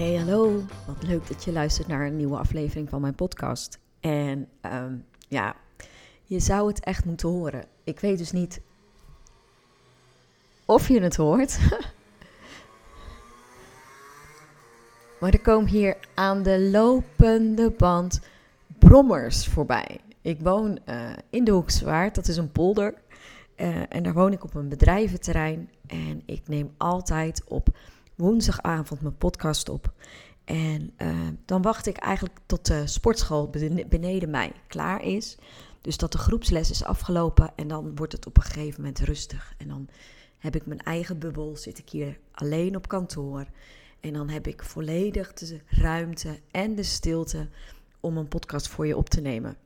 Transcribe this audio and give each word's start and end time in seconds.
Hey, 0.00 0.14
hallo. 0.14 0.62
Wat 0.86 1.02
leuk 1.02 1.28
dat 1.28 1.44
je 1.44 1.52
luistert 1.52 1.86
naar 1.86 2.06
een 2.06 2.16
nieuwe 2.16 2.36
aflevering 2.36 2.88
van 2.88 3.00
mijn 3.00 3.14
podcast. 3.14 3.78
En 4.00 4.48
ehm, 4.60 4.94
ja, 5.28 5.56
je 6.24 6.38
zou 6.38 6.68
het 6.68 6.80
echt 6.80 7.04
moeten 7.04 7.28
horen. 7.28 7.64
Ik 7.84 8.00
weet 8.00 8.18
dus 8.18 8.32
niet 8.32 8.60
of 10.64 10.88
je 10.88 11.00
het 11.00 11.16
hoort. 11.16 11.58
maar 15.20 15.32
er 15.32 15.40
komen 15.40 15.70
hier 15.70 15.96
aan 16.14 16.42
de 16.42 16.60
lopende 16.60 17.70
band 17.70 18.20
brommers 18.78 19.46
voorbij. 19.46 20.00
Ik 20.20 20.40
woon 20.40 20.78
uh, 20.88 21.10
in 21.30 21.44
de 21.44 21.50
Hoekswaard, 21.50 22.14
dat 22.14 22.28
is 22.28 22.36
een 22.36 22.52
polder. 22.52 22.94
Uh, 23.56 23.82
en 23.88 24.02
daar 24.02 24.14
woon 24.14 24.32
ik 24.32 24.44
op 24.44 24.54
een 24.54 24.68
bedrijventerrein. 24.68 25.70
En 25.86 26.22
ik 26.26 26.48
neem 26.48 26.74
altijd 26.76 27.42
op 27.48 27.68
woensdagavond 28.20 29.00
mijn 29.00 29.16
podcast 29.16 29.68
op. 29.68 29.92
En 30.44 30.92
uh, 30.98 31.28
dan 31.44 31.62
wacht 31.62 31.86
ik 31.86 31.96
eigenlijk 31.96 32.38
tot 32.46 32.66
de 32.66 32.86
sportschool 32.86 33.50
beneden 33.88 34.30
mij 34.30 34.52
klaar 34.66 35.02
is. 35.02 35.36
Dus 35.80 35.96
dat 35.96 36.12
de 36.12 36.18
groepsles 36.18 36.70
is 36.70 36.84
afgelopen 36.84 37.52
en 37.56 37.68
dan 37.68 37.96
wordt 37.96 38.12
het 38.12 38.26
op 38.26 38.36
een 38.36 38.42
gegeven 38.42 38.80
moment 38.80 38.98
rustig. 38.98 39.54
En 39.58 39.68
dan 39.68 39.88
heb 40.38 40.56
ik 40.56 40.66
mijn 40.66 40.80
eigen 40.80 41.18
bubbel, 41.18 41.56
zit 41.56 41.78
ik 41.78 41.88
hier 41.88 42.18
alleen 42.32 42.76
op 42.76 42.88
kantoor. 42.88 43.46
En 44.00 44.12
dan 44.12 44.28
heb 44.28 44.46
ik 44.46 44.62
volledig 44.62 45.32
de 45.32 45.60
ruimte 45.66 46.40
en 46.50 46.74
de 46.74 46.82
stilte 46.82 47.48
om 48.00 48.16
een 48.16 48.28
podcast 48.28 48.68
voor 48.68 48.86
je 48.86 48.96
op 48.96 49.08
te 49.08 49.20
nemen. 49.20 49.56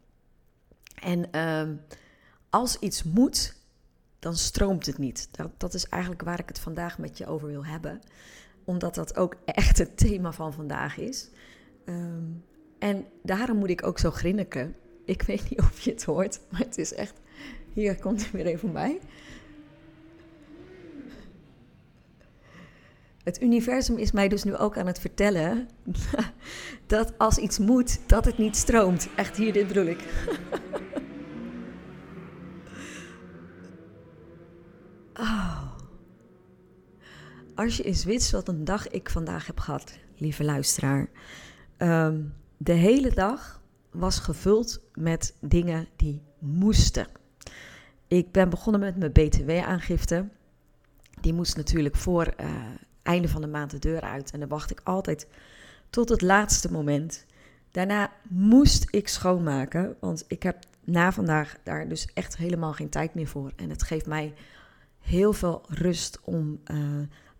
En 0.94 1.28
uh, 1.32 1.76
als 2.50 2.78
iets 2.78 3.02
moet, 3.02 3.56
dan 4.24 4.36
stroomt 4.36 4.86
het 4.86 4.98
niet. 4.98 5.28
Dat, 5.30 5.50
dat 5.56 5.74
is 5.74 5.88
eigenlijk 5.88 6.22
waar 6.22 6.38
ik 6.38 6.48
het 6.48 6.58
vandaag 6.58 6.98
met 6.98 7.18
je 7.18 7.26
over 7.26 7.48
wil 7.48 7.64
hebben 7.64 8.00
omdat 8.64 8.94
dat 8.94 9.16
ook 9.16 9.36
echt 9.44 9.78
het 9.78 9.96
thema 9.96 10.32
van 10.32 10.52
vandaag 10.52 10.98
is. 10.98 11.30
Um, 11.86 12.44
en 12.78 13.06
daarom 13.22 13.56
moet 13.56 13.70
ik 13.70 13.86
ook 13.86 13.98
zo 13.98 14.10
grinniken. 14.10 14.76
Ik 15.04 15.22
weet 15.22 15.50
niet 15.50 15.60
of 15.60 15.80
je 15.80 15.90
het 15.90 16.04
hoort, 16.04 16.40
maar 16.50 16.60
het 16.60 16.78
is 16.78 16.94
echt. 16.94 17.14
Hier 17.72 17.98
komt 17.98 18.20
hij 18.20 18.30
weer 18.32 18.46
even 18.46 18.72
bij. 18.72 19.00
Het 23.22 23.42
universum 23.42 23.96
is 23.96 24.12
mij 24.12 24.28
dus 24.28 24.44
nu 24.44 24.56
ook 24.56 24.78
aan 24.78 24.86
het 24.86 24.98
vertellen 24.98 25.68
dat 26.86 27.18
als 27.18 27.38
iets 27.38 27.58
moet, 27.58 27.98
dat 28.06 28.24
het 28.24 28.38
niet 28.38 28.56
stroomt. 28.56 29.08
Echt 29.16 29.36
hier, 29.36 29.52
dit 29.52 29.66
bedoel 29.66 29.86
ik. 29.86 30.04
Als 37.64 37.76
je 37.76 37.82
eens 37.82 38.04
wist 38.04 38.30
wat 38.30 38.48
een 38.48 38.64
dag 38.64 38.88
ik 38.88 39.10
vandaag 39.10 39.46
heb 39.46 39.60
gehad, 39.60 39.98
lieve 40.16 40.44
luisteraar. 40.44 41.08
Um, 41.78 42.34
de 42.56 42.72
hele 42.72 43.10
dag 43.10 43.62
was 43.90 44.18
gevuld 44.18 44.80
met 44.94 45.34
dingen 45.40 45.88
die 45.96 46.22
moesten. 46.38 47.06
Ik 48.08 48.32
ben 48.32 48.50
begonnen 48.50 48.80
met 48.80 48.96
mijn 48.96 49.12
BTW-aangifte. 49.12 50.28
Die 51.20 51.32
moest 51.32 51.56
natuurlijk 51.56 51.96
voor 51.96 52.34
uh, 52.40 52.46
einde 53.02 53.28
van 53.28 53.40
de 53.40 53.46
maand 53.46 53.70
de 53.70 53.78
deur 53.78 54.00
uit. 54.00 54.30
En 54.30 54.40
dan 54.40 54.48
wacht 54.48 54.70
ik 54.70 54.80
altijd 54.84 55.26
tot 55.90 56.08
het 56.08 56.22
laatste 56.22 56.72
moment. 56.72 57.26
Daarna 57.70 58.12
moest 58.28 58.86
ik 58.90 59.08
schoonmaken, 59.08 59.96
want 60.00 60.24
ik 60.28 60.42
heb 60.42 60.58
na 60.84 61.12
vandaag 61.12 61.56
daar 61.62 61.88
dus 61.88 62.08
echt 62.14 62.36
helemaal 62.36 62.72
geen 62.72 62.90
tijd 62.90 63.14
meer 63.14 63.28
voor. 63.28 63.52
En 63.56 63.70
het 63.70 63.82
geeft 63.82 64.06
mij 64.06 64.34
heel 65.00 65.32
veel 65.32 65.64
rust 65.68 66.20
om 66.24 66.60
uh, 66.70 66.78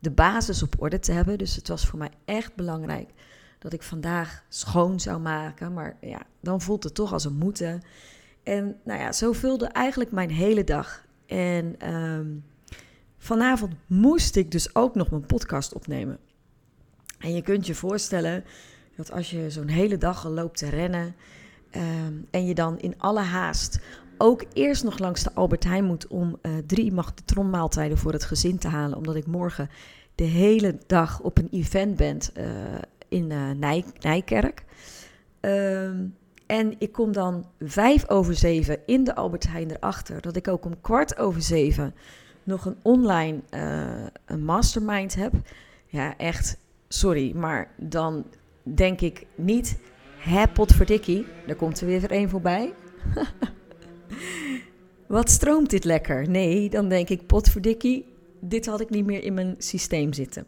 de 0.04 0.10
basis 0.10 0.62
op 0.62 0.75
orde 0.78 0.98
te 0.98 1.12
hebben. 1.12 1.38
Dus 1.38 1.56
het 1.56 1.69
was 1.69 1.87
voor 1.87 1.98
mij 1.98 2.10
echt 2.25 2.54
belangrijk 2.54 3.10
dat 3.59 3.72
ik 3.72 3.82
vandaag 3.82 4.44
schoon 4.48 5.00
zou 5.00 5.20
maken. 5.20 5.72
Maar 5.72 5.97
ja, 6.00 6.22
dan 6.41 6.60
voelt 6.60 6.84
het 6.84 6.94
toch 6.94 7.12
als 7.12 7.25
een 7.25 7.37
moeten. 7.37 7.82
En 8.43 8.76
nou 8.84 9.00
ja, 9.00 9.12
zo 9.12 9.32
vulde 9.32 9.66
eigenlijk 9.66 10.12
mijn 10.12 10.31
hele 10.31 10.64
dag. 10.64 11.04
En 11.26 11.94
um, 11.94 12.44
vanavond 13.19 13.72
moest 13.87 14.37
ik 14.37 14.50
dus 14.50 14.75
ook 14.75 14.94
nog 14.94 15.10
mijn 15.10 15.26
podcast 15.26 15.75
opnemen. 15.75 16.19
En 17.19 17.34
je 17.34 17.43
kunt 17.43 17.66
je 17.66 17.75
voorstellen 17.75 18.44
dat 18.97 19.10
als 19.10 19.31
je 19.31 19.50
zo'n 19.50 19.69
hele 19.69 19.98
dag 19.98 20.25
al 20.25 20.31
loopt 20.31 20.59
te 20.59 20.69
rennen. 20.69 21.14
Um, 21.76 22.26
en 22.31 22.47
je 22.47 22.54
dan 22.54 22.78
in 22.78 22.94
alle 22.98 23.20
haast 23.20 23.81
ook 24.19 24.44
eerst 24.52 24.84
nog 24.84 24.98
langs 24.98 25.22
de 25.22 25.34
Albert 25.34 25.64
Heijn 25.64 25.84
moet 25.84 26.06
om 26.06 26.38
uh, 26.42 26.52
drie 26.66 26.92
magnetronmaaltijden 26.92 27.98
voor 27.98 28.12
het 28.12 28.25
gezin 28.25 28.58
te 28.58 28.69
halen. 28.69 28.97
Omdat 28.97 29.14
ik 29.14 29.26
morgen 29.26 29.69
de 30.14 30.25
hele 30.25 30.78
dag 30.86 31.20
op 31.20 31.38
een 31.38 31.48
event 31.50 31.97
ben 31.97 32.19
uh, 32.38 32.44
in 33.08 33.26
Nij 33.58 33.84
Nijkerk. 34.00 34.64
Um, 35.41 36.16
en 36.47 36.75
ik 36.78 36.92
kom 36.92 37.12
dan 37.12 37.47
vijf 37.60 38.08
over 38.08 38.34
zeven 38.34 38.78
in 38.86 39.04
de 39.04 39.14
Albert 39.14 39.48
Heijn 39.48 39.70
erachter. 39.70 40.20
Dat 40.20 40.36
ik 40.36 40.48
ook 40.48 40.64
om 40.64 40.81
kwart 40.81 41.19
over 41.19 41.42
zeven 41.42 41.94
nog 42.42 42.64
een 42.64 42.76
online 42.82 43.41
een 44.25 44.44
mastermind 44.44 45.14
heb. 45.14 45.32
Ja, 45.86 46.16
echt, 46.16 46.58
sorry, 46.88 47.32
maar 47.36 47.70
dan 47.76 48.26
denk 48.62 49.00
ik 49.00 49.26
niet... 49.34 49.78
Hè, 50.25 50.48
potverdikkie, 50.48 51.26
daar 51.46 51.56
komt 51.56 51.81
er 51.81 51.86
weer 51.86 52.12
een 52.12 52.28
voorbij. 52.28 52.75
Wat 55.14 55.30
stroomt 55.30 55.70
dit 55.70 55.84
lekker? 55.84 56.28
Nee, 56.28 56.70
dan 56.70 56.88
denk 56.88 57.08
ik, 57.08 57.26
potverdikkie, 57.26 58.06
dit 58.41 58.66
had 58.66 58.80
ik 58.80 58.91
niet 58.91 59.04
meer 59.04 59.22
in 59.22 59.34
mijn 59.34 59.54
systeem 59.58 60.12
zitten. 60.12 60.47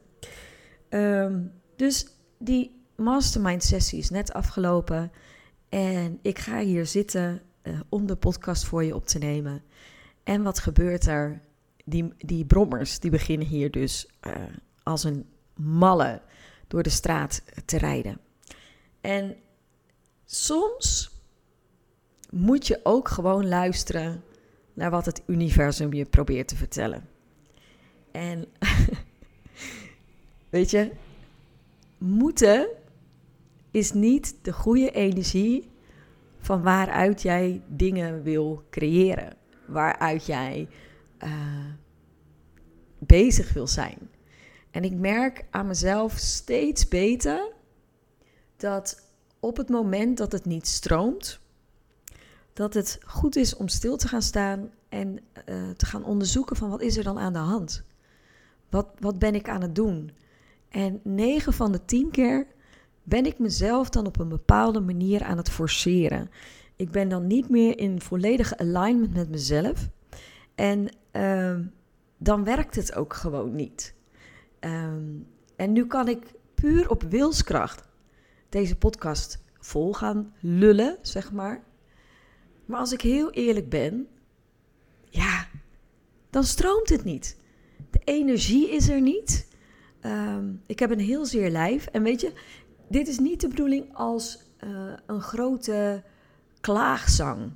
Um, 0.88 1.53
dus 1.77 2.06
die 2.38 2.84
mastermind 2.97 3.65
sessie 3.65 3.99
is 3.99 4.10
net 4.10 4.32
afgelopen. 4.32 5.12
En 5.69 6.19
ik 6.22 6.38
ga 6.38 6.60
hier 6.60 6.87
zitten 6.87 7.43
uh, 7.62 7.81
om 7.88 8.06
de 8.06 8.16
podcast 8.16 8.65
voor 8.65 8.84
je 8.84 8.94
op 8.94 9.06
te 9.06 9.19
nemen. 9.19 9.62
En 10.22 10.43
wat 10.43 10.59
gebeurt 10.59 11.06
er? 11.06 11.41
Die, 11.84 12.12
die 12.19 12.44
brommers 12.44 12.98
die 12.98 13.10
beginnen 13.10 13.47
hier 13.47 13.71
dus 13.71 14.09
uh, 14.27 14.33
als 14.83 15.04
een 15.04 15.27
malle 15.54 16.21
door 16.66 16.83
de 16.83 16.91
straat 16.91 17.43
te 17.65 17.78
rijden. 17.78 18.21
En 19.00 19.37
soms 20.25 21.10
moet 22.31 22.66
je 22.66 22.81
ook 22.83 23.09
gewoon 23.09 23.48
luisteren 23.48 24.22
naar 24.77 24.91
wat 24.91 25.07
het 25.07 25.23
universum 25.27 25.93
je 25.93 26.05
probeert 26.05 26.49
te 26.49 26.57
vertellen. 26.57 27.09
En 28.11 28.45
weet 30.51 30.71
je, 30.71 30.91
moeten 31.99 32.69
is 33.71 33.93
niet 33.93 34.37
de 34.43 34.53
goede 34.53 34.91
energie 34.91 35.71
van 36.39 36.63
waaruit 36.63 37.23
jij 37.23 37.63
dingen 37.67 38.23
wil 38.23 38.63
creëren, 38.71 39.37
waaruit 39.67 40.27
jij 40.27 40.69
uh, 41.25 41.31
bezig 42.99 43.53
wil 43.53 43.67
zijn. 43.67 44.11
En 44.71 44.84
ik 44.84 44.93
merk 44.93 45.45
aan 45.51 45.67
mezelf 45.67 46.13
steeds 46.17 46.89
beter 46.89 47.53
dat 48.57 49.11
op 49.41 49.57
het 49.57 49.69
moment 49.69 50.17
dat 50.17 50.33
het 50.33 50.45
niet 50.45 50.67
stroomt, 50.67 51.41
dat 52.57 52.75
het 52.75 52.99
goed 53.07 53.37
is 53.37 53.57
om 53.57 53.69
stil 53.69 53.97
te 53.97 54.09
gaan 54.09 54.23
staan 54.23 54.71
en 54.89 55.19
uh, 55.49 55.71
te 55.77 55.87
gaan 55.87 56.05
onderzoeken 56.05 56.57
van 56.57 56.71
wat 56.71 56.81
is 56.81 56.97
er 56.97 57.05
dan 57.05 57.19
aan 57.19 57.33
de 57.33 57.39
hand? 57.39 57.83
Wat, 58.71 58.89
wat 58.99 59.19
ben 59.19 59.35
ik 59.35 59.49
aan 59.49 59.63
het 59.63 59.75
doen? 59.75 60.11
En 60.69 61.01
9 61.03 61.53
van 61.53 61.73
de 61.73 61.85
10 61.85 62.11
keer 62.11 62.47
ben 63.03 63.27
ik 63.27 63.39
mezelf 63.39 63.89
dan 63.89 64.07
op 64.07 64.19
een 64.19 64.29
bepaalde 64.29 64.81
manier 64.81 65.23
aan 65.23 65.37
het 65.37 65.51
forceren. 65.51 66.31
Ik 66.77 66.91
ben 66.91 67.09
dan 67.09 67.27
niet 67.27 67.49
meer 67.49 67.79
in 67.79 68.01
volledige 68.01 68.59
alignment 68.59 69.15
met 69.15 69.31
mezelf. 69.31 69.89
En 70.55 70.89
uh, 71.13 71.59
dan 72.17 72.45
werkt 72.45 72.75
het 72.75 72.95
ook 72.95 73.15
gewoon 73.15 73.55
niet. 73.55 73.95
Um, 74.61 75.27
en 75.57 75.73
nu 75.73 75.87
kan 75.87 76.09
ik 76.09 76.33
puur 76.55 76.91
op 76.91 77.03
wilskracht 77.03 77.83
deze 78.49 78.77
podcast 78.77 79.43
vol 79.61 79.93
gaan 79.93 80.33
lullen, 80.41 80.99
zeg 81.03 81.33
maar. 81.33 81.63
Maar 82.66 82.80
als 82.80 82.92
ik 82.92 83.01
heel 83.01 83.30
eerlijk 83.30 83.68
ben, 83.68 84.09
ja, 85.10 85.47
dan 86.30 86.45
stroomt 86.45 86.89
het 86.89 87.04
niet. 87.04 87.36
De 87.91 88.01
energie 88.04 88.71
is 88.71 88.89
er 88.89 89.01
niet. 89.01 89.48
Ehm, 90.01 90.45
ik 90.66 90.78
heb 90.78 90.91
een 90.91 91.01
heel 91.01 91.27
zeer 91.27 91.51
lijf. 91.51 91.86
En 91.86 92.03
weet 92.03 92.21
je, 92.21 92.33
dit 92.89 93.09
is 93.09 93.18
niet 93.18 93.41
de 93.41 93.48
bedoeling 93.48 93.95
als 93.95 94.39
uh, 94.65 94.92
een 95.07 95.21
grote 95.21 96.03
klaagzang. 96.60 97.53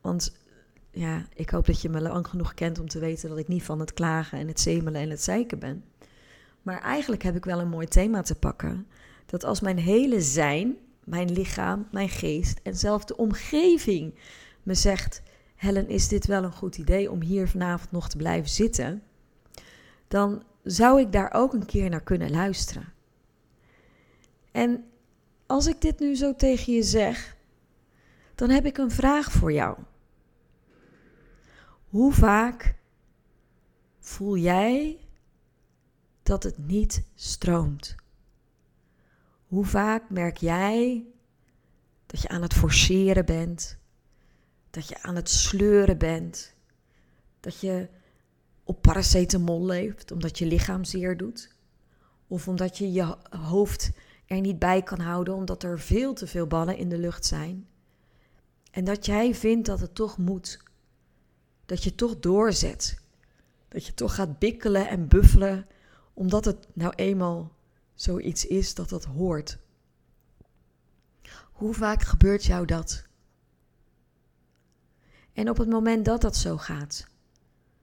Want 0.00 0.36
ja, 0.90 1.26
ik 1.34 1.50
hoop 1.50 1.66
dat 1.66 1.82
je 1.82 1.88
me 1.88 2.00
lang 2.00 2.28
genoeg 2.28 2.54
kent 2.54 2.78
om 2.78 2.88
te 2.88 2.98
weten 2.98 3.28
dat 3.28 3.38
ik 3.38 3.48
niet 3.48 3.62
van 3.62 3.80
het 3.80 3.92
klagen 3.92 4.38
en 4.38 4.48
het 4.48 4.60
zemelen 4.60 5.00
en 5.00 5.10
het 5.10 5.22
zeiken 5.22 5.58
ben. 5.58 5.84
Maar 6.62 6.80
eigenlijk 6.80 7.22
heb 7.22 7.36
ik 7.36 7.44
wel 7.44 7.60
een 7.60 7.68
mooi 7.68 7.86
thema 7.86 8.22
te 8.22 8.34
pakken. 8.34 8.86
Dat 9.26 9.44
als 9.44 9.60
mijn 9.60 9.78
hele 9.78 10.20
zijn, 10.20 10.76
mijn 11.04 11.32
lichaam, 11.32 11.86
mijn 11.90 12.08
geest 12.08 12.60
en 12.62 12.76
zelfs 12.76 13.06
de 13.06 13.16
omgeving 13.16 14.14
me 14.68 14.74
zegt: 14.74 15.22
Helen, 15.54 15.88
is 15.88 16.08
dit 16.08 16.26
wel 16.26 16.44
een 16.44 16.52
goed 16.52 16.78
idee 16.78 17.10
om 17.10 17.22
hier 17.22 17.48
vanavond 17.48 17.90
nog 17.90 18.08
te 18.08 18.16
blijven 18.16 18.50
zitten? 18.50 19.02
Dan 20.08 20.42
zou 20.62 21.00
ik 21.00 21.12
daar 21.12 21.32
ook 21.32 21.52
een 21.52 21.66
keer 21.66 21.90
naar 21.90 22.02
kunnen 22.02 22.30
luisteren. 22.30 22.92
En 24.50 24.84
als 25.46 25.66
ik 25.66 25.80
dit 25.80 25.98
nu 25.98 26.14
zo 26.14 26.34
tegen 26.34 26.72
je 26.72 26.82
zeg, 26.82 27.36
dan 28.34 28.50
heb 28.50 28.66
ik 28.66 28.78
een 28.78 28.90
vraag 28.90 29.32
voor 29.32 29.52
jou. 29.52 29.78
Hoe 31.88 32.12
vaak 32.12 32.74
voel 33.98 34.36
jij 34.36 34.98
dat 36.22 36.42
het 36.42 36.58
niet 36.58 37.02
stroomt? 37.14 37.94
Hoe 39.46 39.64
vaak 39.64 40.10
merk 40.10 40.36
jij 40.36 41.06
dat 42.06 42.22
je 42.22 42.28
aan 42.28 42.42
het 42.42 42.54
forceren 42.54 43.24
bent, 43.24 43.77
dat 44.70 44.88
je 44.88 45.02
aan 45.02 45.16
het 45.16 45.30
sleuren 45.30 45.98
bent, 45.98 46.54
dat 47.40 47.60
je 47.60 47.88
op 48.64 48.82
paracetamol 48.82 49.64
leeft 49.64 50.10
omdat 50.10 50.38
je 50.38 50.46
lichaam 50.46 50.84
zeer 50.84 51.16
doet, 51.16 51.54
of 52.26 52.48
omdat 52.48 52.78
je 52.78 52.92
je 52.92 53.16
hoofd 53.30 53.90
er 54.26 54.40
niet 54.40 54.58
bij 54.58 54.82
kan 54.82 55.00
houden 55.00 55.34
omdat 55.34 55.62
er 55.62 55.80
veel 55.80 56.14
te 56.14 56.26
veel 56.26 56.46
ballen 56.46 56.76
in 56.76 56.88
de 56.88 56.98
lucht 56.98 57.24
zijn. 57.24 57.66
En 58.70 58.84
dat 58.84 59.06
jij 59.06 59.34
vindt 59.34 59.66
dat 59.66 59.80
het 59.80 59.94
toch 59.94 60.18
moet. 60.18 60.62
Dat 61.66 61.84
je 61.84 61.94
toch 61.94 62.18
doorzet. 62.18 63.00
Dat 63.68 63.86
je 63.86 63.94
toch 63.94 64.14
gaat 64.14 64.38
bikkelen 64.38 64.88
en 64.88 65.08
buffelen 65.08 65.66
omdat 66.14 66.44
het 66.44 66.66
nou 66.72 66.92
eenmaal 66.94 67.52
zoiets 67.94 68.46
is 68.46 68.74
dat 68.74 68.88
dat 68.88 69.04
hoort. 69.04 69.58
Hoe 71.52 71.74
vaak 71.74 72.02
gebeurt 72.02 72.44
jou 72.44 72.66
dat? 72.66 73.07
En 75.38 75.50
op 75.50 75.56
het 75.56 75.68
moment 75.68 76.04
dat 76.04 76.20
dat 76.20 76.36
zo 76.36 76.56
gaat, 76.56 77.06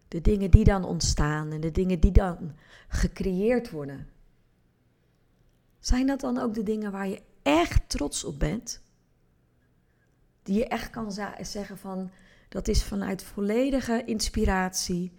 de 0.07 0.21
dingen 0.21 0.51
die 0.51 0.63
dan 0.63 0.83
ontstaan 0.83 1.51
en 1.51 1.61
de 1.61 1.71
dingen 1.71 1.99
die 1.99 2.11
dan 2.11 2.55
gecreëerd 2.87 3.69
worden, 3.71 4.07
zijn 5.79 6.07
dat 6.07 6.19
dan 6.19 6.37
ook 6.37 6.53
de 6.53 6.63
dingen 6.63 6.91
waar 6.91 7.07
je 7.07 7.21
echt 7.41 7.89
trots 7.89 8.23
op 8.23 8.39
bent? 8.39 8.81
Die 10.43 10.57
je 10.57 10.67
echt 10.67 10.89
kan 10.89 11.11
zeggen 11.41 11.77
van 11.77 12.11
dat 12.49 12.67
is 12.67 12.83
vanuit 12.83 13.23
volledige 13.23 14.03
inspiratie, 14.05 15.11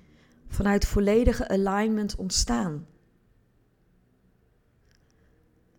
vanuit 0.48 0.86
volledige 0.86 1.48
alignment 1.48 2.16
ontstaan. 2.16 2.86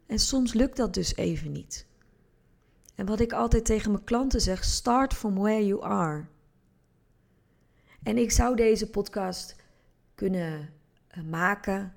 En 0.06 0.20
soms 0.20 0.54
lukt 0.54 0.78
dat 0.78 0.94
dus 0.94 1.16
even 1.16 1.52
niet. 1.52 1.86
En 2.96 3.06
wat 3.06 3.20
ik 3.20 3.34
altijd 3.34 3.66
tegen 3.66 3.92
mijn 3.92 4.04
klanten 4.04 4.42
zeg: 4.42 4.64
start 4.64 5.14
from 5.14 5.36
where 5.36 5.66
you 5.66 5.84
are. 5.84 6.28
En 8.08 8.18
ik 8.18 8.32
zou 8.32 8.56
deze 8.56 8.90
podcast 8.90 9.56
kunnen 10.16 10.70
eh, 11.08 11.24
maken 11.24 11.94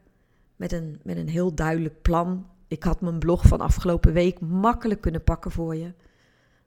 met 0.56 0.72
een, 0.72 1.00
met 1.02 1.16
een 1.16 1.28
heel 1.28 1.54
duidelijk 1.54 2.02
plan. 2.02 2.46
Ik 2.68 2.82
had 2.82 3.00
mijn 3.00 3.18
blog 3.18 3.46
van 3.46 3.60
afgelopen 3.60 4.12
week 4.12 4.40
makkelijk 4.40 5.00
kunnen 5.00 5.24
pakken 5.24 5.50
voor 5.50 5.76
je. 5.76 5.92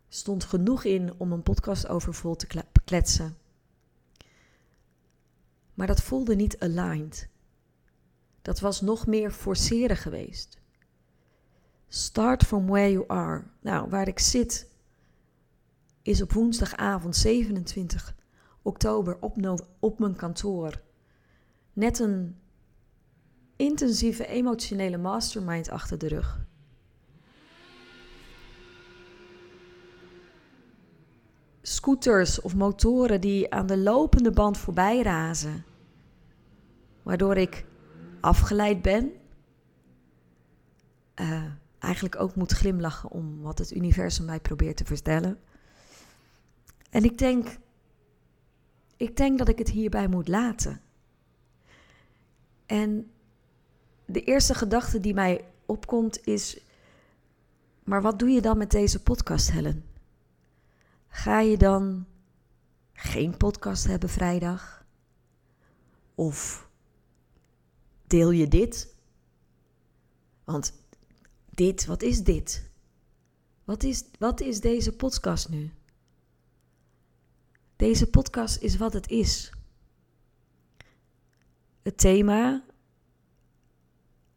Stond 0.07 0.43
genoeg 0.43 0.83
in 0.83 1.13
om 1.17 1.31
een 1.31 1.43
podcast 1.43 1.87
over 1.87 2.13
vol 2.13 2.35
te 2.35 2.47
kletsen. 2.83 3.37
Maar 5.73 5.87
dat 5.87 6.01
voelde 6.01 6.35
niet 6.35 6.59
aligned. 6.59 7.27
Dat 8.41 8.59
was 8.59 8.81
nog 8.81 9.07
meer 9.07 9.31
forceren 9.31 9.97
geweest. 9.97 10.57
Start 11.87 12.43
from 12.43 12.67
where 12.67 12.91
you 12.91 13.03
are. 13.07 13.43
Nou, 13.59 13.89
waar 13.89 14.07
ik 14.07 14.19
zit 14.19 14.67
is 16.01 16.21
op 16.21 16.31
woensdagavond 16.31 17.15
27 17.15 18.15
oktober 18.63 19.17
op, 19.19 19.37
op 19.79 19.99
mijn 19.99 20.15
kantoor. 20.15 20.81
Net 21.73 21.99
een 21.99 22.37
intensieve 23.55 24.27
emotionele 24.27 24.97
mastermind 24.97 25.69
achter 25.69 25.97
de 25.97 26.07
rug. 26.07 26.45
Scooters 31.61 32.41
of 32.41 32.55
motoren 32.55 33.21
die 33.21 33.53
aan 33.53 33.67
de 33.67 33.77
lopende 33.77 34.31
band 34.31 34.57
voorbij 34.57 35.01
razen, 35.01 35.65
waardoor 37.03 37.37
ik 37.37 37.65
afgeleid 38.21 38.81
ben. 38.81 39.11
Uh, 41.15 41.43
eigenlijk 41.79 42.21
ook 42.21 42.35
moet 42.35 42.51
glimlachen 42.51 43.09
om 43.09 43.41
wat 43.41 43.57
het 43.57 43.75
universum 43.75 44.25
mij 44.25 44.39
probeert 44.39 44.77
te 44.77 44.85
vertellen. 44.85 45.39
En 46.89 47.03
ik 47.03 47.17
denk, 47.17 47.57
ik 49.03 49.17
denk 49.17 49.37
dat 49.37 49.47
ik 49.47 49.57
het 49.57 49.69
hierbij 49.69 50.07
moet 50.07 50.27
laten. 50.27 50.81
En 52.65 53.11
de 54.05 54.23
eerste 54.23 54.53
gedachte 54.53 54.99
die 54.99 55.13
mij 55.13 55.45
opkomt 55.65 56.27
is: 56.27 56.59
maar 57.83 58.01
wat 58.01 58.19
doe 58.19 58.29
je 58.29 58.41
dan 58.41 58.57
met 58.57 58.71
deze 58.71 59.03
podcast, 59.03 59.51
Helen? 59.51 59.85
Ga 61.07 61.39
je 61.39 61.57
dan 61.57 62.05
geen 62.93 63.37
podcast 63.37 63.87
hebben 63.87 64.09
vrijdag? 64.09 64.85
Of 66.15 66.67
deel 68.07 68.31
je 68.31 68.47
dit? 68.47 68.95
Want 70.43 70.73
dit, 71.49 71.85
wat 71.85 72.01
is 72.01 72.23
dit? 72.23 72.69
Wat 73.63 73.83
is, 73.83 74.03
wat 74.19 74.41
is 74.41 74.59
deze 74.59 74.91
podcast 74.91 75.49
nu? 75.49 75.71
Deze 77.75 78.09
podcast 78.09 78.57
is 78.57 78.77
wat 78.77 78.93
het 78.93 79.09
is. 79.09 79.51
Het 81.81 81.97
thema, 81.97 82.63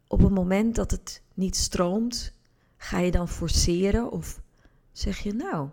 op 0.06 0.20
het 0.20 0.32
moment 0.32 0.74
dat 0.74 0.90
het 0.90 1.22
niet 1.34 1.56
stroomt, 1.56 2.32
ga 2.76 2.98
je 2.98 3.10
dan 3.10 3.28
forceren 3.28 4.10
of 4.10 4.40
zeg 4.92 5.18
je 5.18 5.32
nou, 5.32 5.68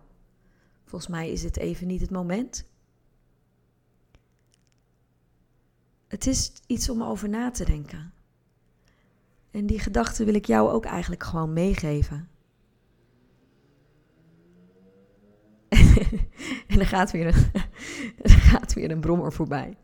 volgens 0.83 1.11
mij 1.11 1.31
is 1.31 1.43
het 1.43 1.57
even 1.57 1.87
niet 1.87 2.01
het 2.01 2.09
moment? 2.09 2.65
Het 6.07 6.27
is 6.27 6.51
iets 6.65 6.89
om 6.89 7.03
over 7.03 7.29
na 7.29 7.51
te 7.51 7.65
denken. 7.65 8.13
En 9.51 9.65
die 9.65 9.79
gedachte 9.79 10.23
wil 10.23 10.33
ik 10.33 10.45
jou 10.45 10.69
ook 10.69 10.85
eigenlijk 10.85 11.23
gewoon 11.23 11.53
meegeven. 11.53 12.29
en 16.67 16.79
er 16.79 16.87
gaat, 16.87 17.11
weer 17.11 17.27
een, 17.27 17.51
er 18.21 18.29
gaat 18.29 18.73
weer 18.73 18.91
een 18.91 19.01
brommer 19.01 19.33
voorbij. 19.33 19.77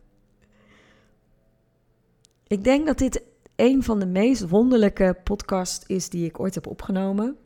Ik 2.47 2.63
denk 2.63 2.85
dat 2.85 2.97
dit 2.97 3.23
een 3.55 3.83
van 3.83 3.99
de 3.99 4.05
meest 4.05 4.49
wonderlijke 4.49 5.17
podcasts 5.23 5.85
is 5.85 6.09
die 6.09 6.25
ik 6.25 6.39
ooit 6.39 6.55
heb 6.55 6.67
opgenomen. 6.67 7.37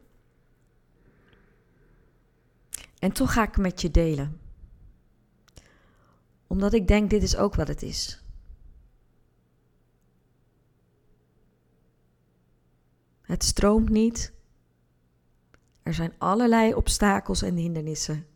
En 3.00 3.12
toch 3.12 3.34
ga 3.34 3.44
ik 3.48 3.58
met 3.58 3.82
je 3.82 3.92
delen. 3.92 4.40
Omdat 6.48 6.74
ik 6.74 6.88
denk, 6.88 7.10
dit 7.10 7.24
is 7.24 7.36
ook 7.36 7.56
wat 7.56 7.68
het 7.68 7.82
is. 7.82 8.24
Het 13.22 13.44
stroomt 13.44 13.90
niet. 13.90 14.34
Er 15.84 15.94
zijn 15.94 16.14
allerlei 16.18 16.74
obstakels 16.74 17.42
en 17.42 17.56
hindernissen. 17.56 18.33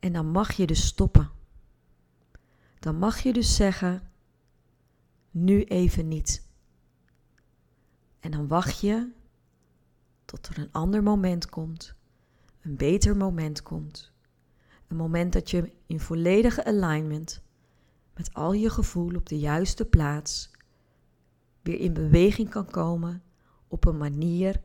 En 0.00 0.12
dan 0.12 0.26
mag 0.26 0.52
je 0.52 0.66
dus 0.66 0.86
stoppen. 0.86 1.30
Dan 2.78 2.96
mag 2.98 3.18
je 3.18 3.32
dus 3.32 3.56
zeggen: 3.56 4.10
nu 5.30 5.64
even 5.64 6.08
niet. 6.08 6.48
En 8.20 8.30
dan 8.30 8.48
wacht 8.48 8.80
je 8.80 9.10
tot 10.24 10.46
er 10.46 10.58
een 10.58 10.72
ander 10.72 11.02
moment 11.02 11.48
komt, 11.48 11.94
een 12.60 12.76
beter 12.76 13.16
moment 13.16 13.62
komt. 13.62 14.12
Een 14.88 14.96
moment 14.96 15.32
dat 15.32 15.50
je 15.50 15.72
in 15.86 16.00
volledige 16.00 16.64
alignment 16.64 17.42
met 18.14 18.34
al 18.34 18.52
je 18.52 18.70
gevoel 18.70 19.14
op 19.14 19.28
de 19.28 19.38
juiste 19.38 19.84
plaats 19.84 20.50
weer 21.62 21.80
in 21.80 21.92
beweging 21.92 22.48
kan 22.48 22.66
komen 22.66 23.22
op 23.68 23.84
een 23.84 23.96
manier 23.96 24.60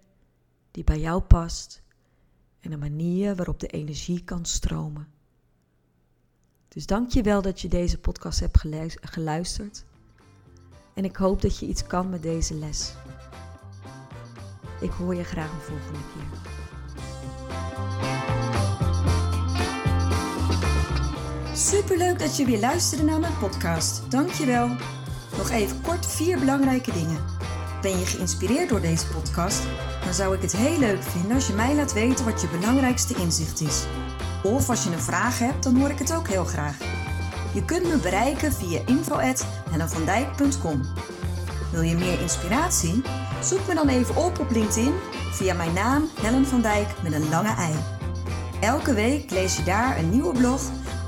die 0.71 0.83
bij 0.83 0.99
jou 0.99 1.21
past 1.21 1.83
en 2.59 2.71
een 2.71 2.79
manier 2.79 3.35
waarop 3.35 3.59
de 3.59 3.67
energie 3.67 4.23
kan 4.23 4.45
stromen. 4.45 5.07
Dus 6.75 6.85
dank 6.85 7.11
je 7.11 7.21
wel 7.21 7.41
dat 7.41 7.61
je 7.61 7.67
deze 7.67 7.97
podcast 7.97 8.39
hebt 8.39 8.65
geluisterd. 9.01 9.85
En 10.93 11.05
ik 11.05 11.15
hoop 11.15 11.41
dat 11.41 11.59
je 11.59 11.65
iets 11.65 11.87
kan 11.87 12.09
met 12.09 12.21
deze 12.21 12.53
les. 12.55 12.93
Ik 14.81 14.91
hoor 14.91 15.15
je 15.15 15.23
graag 15.23 15.51
een 15.51 15.59
volgende 15.61 15.99
keer. 16.13 16.23
Superleuk 21.55 22.19
dat 22.19 22.37
je 22.37 22.45
weer 22.45 22.59
luisterde 22.59 23.03
naar 23.03 23.19
mijn 23.19 23.37
podcast. 23.37 24.11
Dankjewel. 24.11 24.67
Nog 25.37 25.49
even 25.49 25.81
kort 25.81 26.05
vier 26.05 26.39
belangrijke 26.39 26.91
dingen. 26.91 27.23
Ben 27.81 27.99
je 27.99 28.05
geïnspireerd 28.05 28.69
door 28.69 28.81
deze 28.81 29.07
podcast? 29.07 29.63
Dan 30.03 30.13
zou 30.13 30.35
ik 30.35 30.41
het 30.41 30.55
heel 30.55 30.79
leuk 30.79 31.03
vinden 31.03 31.31
als 31.31 31.47
je 31.47 31.53
mij 31.53 31.75
laat 31.75 31.93
weten 31.93 32.25
wat 32.25 32.41
je 32.41 32.47
belangrijkste 32.47 33.15
inzicht 33.15 33.61
is. 33.61 33.85
Of 34.45 34.69
als 34.69 34.83
je 34.83 34.91
een 34.91 34.99
vraag 34.99 35.39
hebt, 35.39 35.63
dan 35.63 35.77
hoor 35.77 35.89
ik 35.89 35.99
het 35.99 36.13
ook 36.13 36.27
heel 36.27 36.45
graag. 36.45 36.77
Je 37.53 37.65
kunt 37.65 37.87
me 37.87 37.97
bereiken 37.97 38.53
via 38.53 38.81
info.hellenvandijk.com 38.85 40.81
Wil 41.71 41.81
je 41.81 41.95
meer 41.95 42.21
inspiratie? 42.21 43.01
Zoek 43.43 43.67
me 43.67 43.73
dan 43.73 43.87
even 43.87 44.15
op 44.15 44.39
op 44.39 44.51
LinkedIn 44.51 44.93
via 45.31 45.53
mijn 45.53 45.73
naam 45.73 46.09
Helen 46.21 46.45
van 46.45 46.61
Dijk 46.61 47.01
met 47.03 47.13
een 47.13 47.29
lange 47.29 47.55
ei. 47.55 47.73
Elke 48.61 48.93
week 48.93 49.31
lees 49.31 49.57
je 49.57 49.63
daar 49.63 49.97
een 49.97 50.09
nieuwe 50.09 50.37
blog 50.37 50.61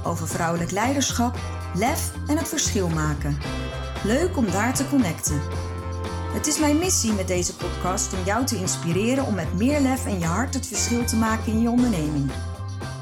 over 0.03 0.27
vrouwelijk 0.27 0.71
leiderschap, 0.71 1.39
lef 1.75 2.11
en 2.27 2.37
het 2.37 2.47
verschil 2.47 2.89
maken. 2.89 3.37
Leuk 4.03 4.37
om 4.37 4.51
daar 4.51 4.73
te 4.73 4.89
connecten. 4.89 5.41
Het 6.33 6.47
is 6.47 6.59
mijn 6.59 6.77
missie 6.77 7.13
met 7.13 7.27
deze 7.27 7.55
podcast 7.55 8.13
om 8.13 8.19
jou 8.25 8.45
te 8.45 8.57
inspireren 8.57 9.25
om 9.25 9.33
met 9.33 9.53
meer 9.53 9.79
lef 9.79 10.05
en 10.05 10.19
je 10.19 10.25
hart 10.25 10.53
het 10.53 10.67
verschil 10.67 11.05
te 11.05 11.15
maken 11.15 11.51
in 11.51 11.61
je 11.61 11.69
onderneming. 11.69 12.31